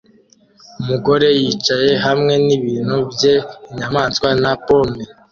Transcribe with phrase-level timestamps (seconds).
[0.79, 3.33] Umugore yicaye hamwe nibintu bye
[3.71, 5.03] inyamanswa na pome